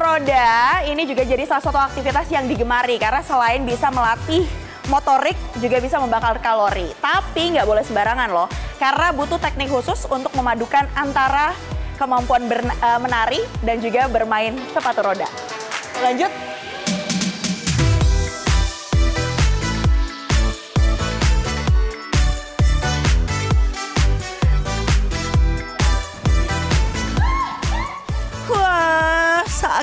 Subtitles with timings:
[0.00, 4.48] roda ini juga jadi salah satu aktivitas yang digemari karena selain bisa melatih
[4.88, 6.88] motorik juga bisa membakar kalori.
[7.04, 8.48] Tapi nggak boleh sembarangan loh,
[8.80, 11.52] karena butuh teknik khusus untuk memadukan antara
[12.00, 15.28] kemampuan eh, menari dan juga bermain sepatu roda.
[16.00, 16.53] Lanjut.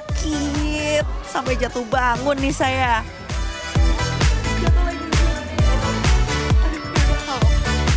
[0.10, 1.06] Sakit.
[1.28, 3.06] Sampai jatuh bangun nih saya.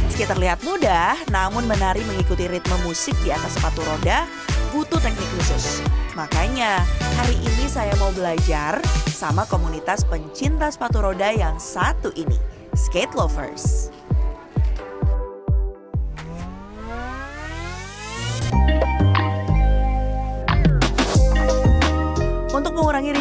[0.07, 4.31] Meski terlihat mudah, namun menari mengikuti ritme musik di atas sepatu roda
[4.71, 5.83] butuh teknik khusus.
[6.15, 6.87] Makanya,
[7.19, 8.79] hari ini saya mau belajar
[9.11, 12.39] sama komunitas pencinta sepatu roda yang satu ini,
[12.79, 13.91] Skate Lovers.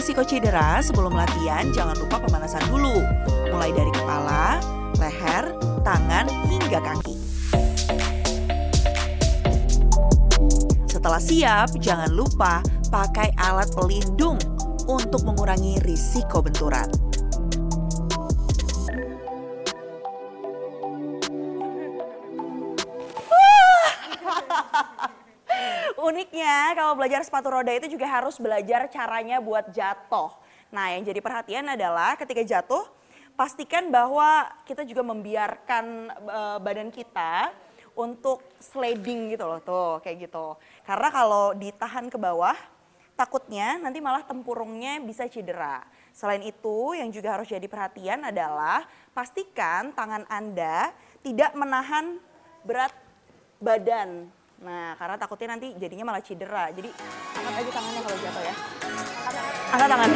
[0.03, 2.99] Risiko cedera sebelum latihan, jangan lupa pemanasan dulu.
[3.55, 4.59] Mulai dari kepala,
[4.99, 7.15] leher, tangan, hingga kaki.
[10.91, 12.59] Setelah siap, jangan lupa
[12.91, 14.35] pakai alat pelindung
[14.91, 16.91] untuk mengurangi risiko benturan.
[26.23, 30.31] Uniknya kalau belajar sepatu roda itu juga harus belajar caranya buat jatuh.
[30.71, 32.87] Nah yang jadi perhatian adalah ketika jatuh
[33.35, 37.51] pastikan bahwa kita juga membiarkan uh, badan kita
[37.91, 40.55] untuk sliding gitu loh tuh kayak gitu.
[40.87, 42.55] Karena kalau ditahan ke bawah
[43.19, 45.83] takutnya nanti malah tempurungnya bisa cedera.
[46.15, 52.15] Selain itu yang juga harus jadi perhatian adalah pastikan tangan Anda tidak menahan
[52.63, 52.95] berat
[53.59, 56.69] badan Nah, karena takutnya nanti jadinya malah cedera.
[56.69, 56.93] Jadi
[57.33, 58.55] angkat aja tangannya kalau jatuh ya.
[59.73, 60.09] Angkat tangan.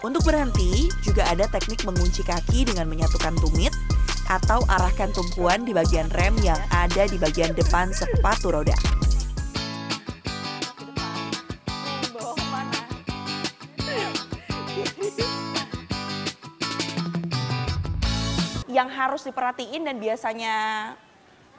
[0.00, 3.70] Untuk berhenti, juga ada teknik mengunci kaki dengan menyatukan tumit
[4.30, 8.74] atau arahkan tumpuan di bagian rem yang ada di bagian depan sepatu roda.
[18.80, 20.56] Yang harus diperhatiin dan biasanya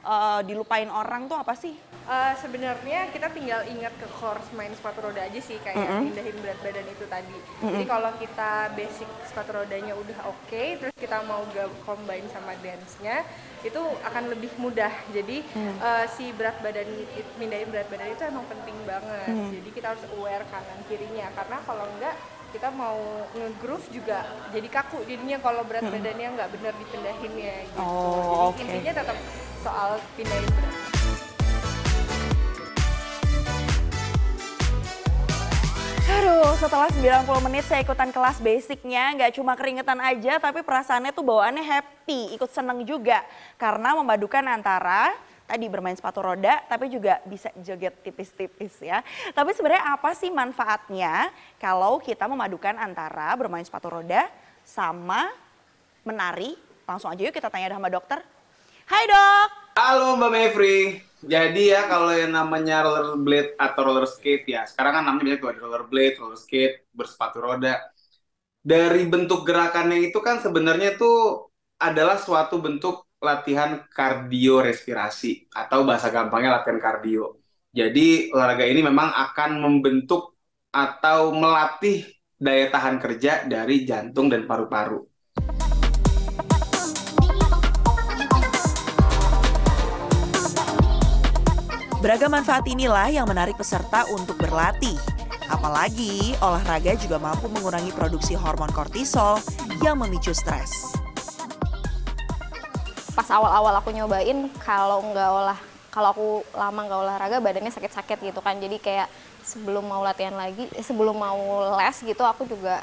[0.02, 1.78] uh, dilupain orang tuh apa sih?
[2.02, 6.02] Uh, Sebenarnya kita tinggal ingat ke course main sepatu roda aja sih kayak mm -hmm.
[6.10, 7.38] pindahin berat badan itu tadi.
[7.38, 7.70] Mm -hmm.
[7.70, 11.46] Jadi kalau kita basic sepatu rodanya udah oke, okay, terus kita mau
[11.86, 13.22] combine sama dance-nya,
[13.62, 14.90] itu akan lebih mudah.
[15.14, 15.78] Jadi mm.
[15.78, 16.90] uh, si berat badan
[17.38, 19.30] pindahin berat badan itu emang penting banget.
[19.30, 19.50] Mm.
[19.62, 22.18] Jadi kita harus aware kanan kirinya karena kalau enggak
[22.52, 23.00] kita mau
[23.32, 25.94] nge-groove juga jadi kaku jadinya kalau berat hmm.
[25.96, 27.80] badannya nggak benar dipindahinnya gitu.
[27.80, 28.62] Oh, jadi okay.
[28.68, 29.16] intinya tetap
[29.64, 29.90] soal
[30.20, 30.76] pindahin berat.
[36.12, 41.24] Aduh, setelah 90 menit saya ikutan kelas basicnya, nggak cuma keringetan aja, tapi perasaannya tuh
[41.24, 43.24] bawaannya happy, ikut seneng juga.
[43.56, 45.08] Karena memadukan antara
[45.52, 49.04] tadi bermain sepatu roda tapi juga bisa joget tipis-tipis ya.
[49.36, 51.28] Tapi sebenarnya apa sih manfaatnya
[51.60, 54.32] kalau kita memadukan antara bermain sepatu roda
[54.64, 55.28] sama
[56.08, 56.56] menari?
[56.88, 58.24] Langsung aja yuk kita tanya sama dokter.
[58.88, 59.48] Hai dok.
[59.76, 60.80] Halo Mbak Mevri.
[61.22, 65.60] Jadi ya kalau yang namanya rollerblade atau roller skate ya, sekarang kan namanya biasanya ada
[65.62, 67.78] rollerblade, roller skate, bersepatu roda.
[68.58, 71.12] Dari bentuk gerakannya itu kan sebenarnya itu
[71.78, 77.38] adalah suatu bentuk latihan kardio respirasi atau bahasa gampangnya latihan kardio.
[77.70, 80.34] Jadi olahraga ini memang akan membentuk
[80.74, 82.04] atau melatih
[82.36, 85.06] daya tahan kerja dari jantung dan paru-paru.
[92.02, 94.98] Beragam manfaat inilah yang menarik peserta untuk berlatih.
[95.46, 99.38] Apalagi olahraga juga mampu mengurangi produksi hormon kortisol
[99.78, 101.01] yang memicu stres
[103.12, 105.58] pas awal-awal aku nyobain kalau nggak olah
[105.92, 106.26] kalau aku
[106.56, 108.56] lama nggak olahraga badannya sakit-sakit gitu kan.
[108.56, 109.12] Jadi kayak
[109.44, 112.80] sebelum mau latihan lagi eh, sebelum mau les gitu aku juga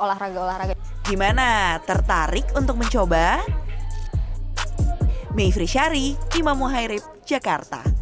[0.00, 0.72] olahraga-olahraga.
[1.04, 1.76] Gimana?
[1.84, 3.44] Tertarik untuk mencoba?
[5.36, 7.97] Mayfri Syari, Imam Muhairib, Jakarta.